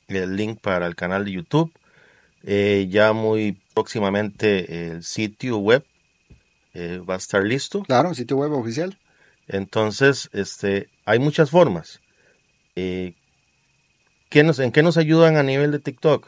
[0.07, 1.71] el link para el canal de YouTube.
[2.43, 5.83] Eh, ya muy próximamente el sitio web
[6.73, 7.83] eh, va a estar listo.
[7.83, 8.97] Claro, el sitio web oficial.
[9.47, 12.01] Entonces, este, hay muchas formas.
[12.75, 13.13] Eh,
[14.43, 16.27] nos, ¿En qué nos ayudan a nivel de TikTok?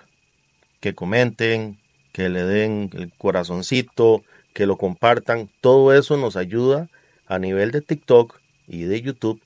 [0.79, 1.77] Que comenten,
[2.13, 4.23] que le den el corazoncito,
[4.53, 5.49] que lo compartan.
[5.61, 6.89] Todo eso nos ayuda
[7.27, 9.41] a nivel de TikTok y de YouTube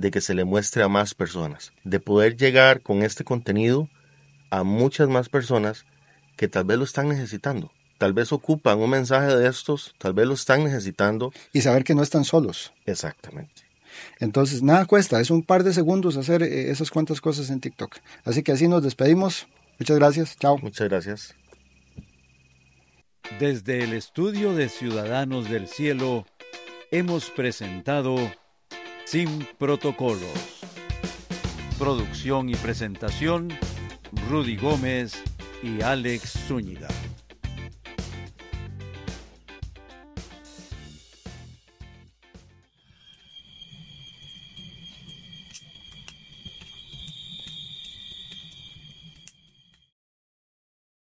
[0.00, 3.88] de que se le muestre a más personas, de poder llegar con este contenido
[4.48, 5.84] a muchas más personas
[6.36, 7.70] que tal vez lo están necesitando.
[7.98, 11.32] Tal vez ocupan un mensaje de estos, tal vez lo están necesitando.
[11.52, 12.72] Y saber que no están solos.
[12.86, 13.62] Exactamente.
[14.20, 17.98] Entonces, nada cuesta, es un par de segundos hacer eh, esas cuantas cosas en TikTok.
[18.24, 19.48] Así que así nos despedimos.
[19.78, 20.38] Muchas gracias.
[20.38, 20.56] Chao.
[20.56, 21.34] Muchas gracias.
[23.38, 26.26] Desde el estudio de Ciudadanos del Cielo,
[26.90, 28.16] hemos presentado
[29.10, 30.62] sin protocolos.
[31.80, 33.48] Producción y presentación,
[34.28, 35.20] Rudy Gómez
[35.64, 36.86] y Alex Zúñiga.